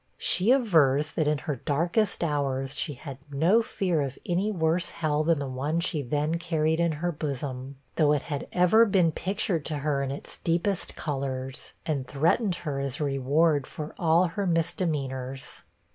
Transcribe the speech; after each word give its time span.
She 0.17 0.51
avers 0.51 1.11
that, 1.11 1.27
in 1.27 1.37
her 1.37 1.57
darkest 1.57 2.23
hours, 2.23 2.73
she 2.75 2.95
had 2.95 3.19
no 3.29 3.61
fear 3.61 4.01
of 4.01 4.17
any 4.25 4.49
worse 4.49 4.89
hell 4.89 5.23
than 5.23 5.37
the 5.37 5.47
one 5.47 5.79
she 5.79 6.01
then 6.01 6.39
carried 6.39 6.79
in 6.79 6.93
her 6.93 7.11
bosom; 7.11 7.75
though 7.97 8.11
it 8.13 8.23
had 8.23 8.47
ever 8.51 8.87
been 8.87 9.11
pictured 9.11 9.63
to 9.65 9.77
her 9.85 10.01
in 10.01 10.09
its 10.09 10.39
deepest 10.39 10.95
colors, 10.95 11.75
and 11.85 12.07
threatened 12.07 12.55
her 12.65 12.79
as 12.79 12.99
a 12.99 13.03
reward 13.03 13.67
for 13.67 13.93
all 13.99 14.23
her 14.29 14.47
misdemeanors. 14.47 15.65